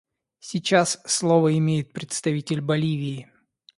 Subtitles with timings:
[0.39, 3.29] Сейчас слово имеет представитель Боливии.